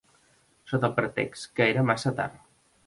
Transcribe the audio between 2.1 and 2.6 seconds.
tard.